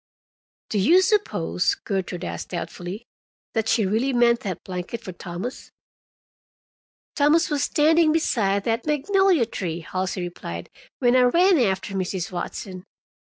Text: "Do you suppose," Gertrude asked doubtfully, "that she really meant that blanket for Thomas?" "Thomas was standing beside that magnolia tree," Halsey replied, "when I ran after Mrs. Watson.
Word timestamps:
"Do 0.69 0.79
you 0.79 1.03
suppose," 1.03 1.75
Gertrude 1.75 2.23
asked 2.25 2.49
doubtfully, 2.49 3.05
"that 3.53 3.69
she 3.69 3.85
really 3.85 4.13
meant 4.13 4.39
that 4.39 4.63
blanket 4.63 5.01
for 5.03 5.11
Thomas?" 5.11 5.69
"Thomas 7.15 7.51
was 7.51 7.61
standing 7.61 8.11
beside 8.11 8.63
that 8.63 8.87
magnolia 8.87 9.45
tree," 9.45 9.81
Halsey 9.81 10.21
replied, 10.23 10.71
"when 10.97 11.15
I 11.15 11.21
ran 11.21 11.59
after 11.59 11.93
Mrs. 11.93 12.31
Watson. 12.31 12.83